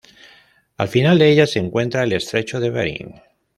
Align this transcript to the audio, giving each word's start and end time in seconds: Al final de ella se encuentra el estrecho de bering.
Al 0.77 0.87
final 0.87 1.19
de 1.19 1.29
ella 1.31 1.45
se 1.45 1.59
encuentra 1.59 2.03
el 2.03 2.13
estrecho 2.13 2.59
de 2.59 2.71
bering. 2.71 3.21